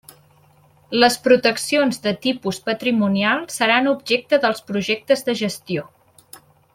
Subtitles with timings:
[1.03, 5.85] Les proteccions de tipus patrimonial seran objecte dels projectes de gestió.